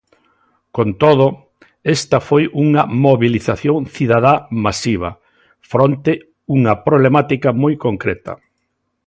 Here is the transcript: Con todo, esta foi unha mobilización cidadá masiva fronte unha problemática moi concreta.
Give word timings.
Con 0.75 0.87
todo, 1.03 1.25
esta 1.97 2.17
foi 2.27 2.43
unha 2.65 2.83
mobilización 3.05 3.79
cidadá 3.95 4.33
masiva 4.65 5.09
fronte 5.71 6.11
unha 6.55 6.73
problemática 6.87 7.49
moi 7.63 7.73
concreta. 7.85 8.33